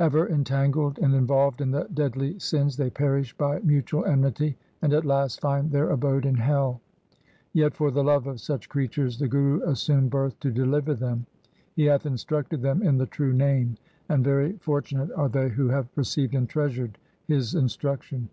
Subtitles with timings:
[0.00, 5.04] Ever entangled and involved in the deadly sins, they perish by mutual enmity and at
[5.04, 6.80] last find their abode in hell.
[7.52, 11.26] Yet for the love of such creatures the Guru assumed birth to deliver them.
[11.74, 13.76] He hath instructed them in the true Name,
[14.08, 16.96] and very fortunate are they who have received and treasured
[17.28, 18.30] his instruction.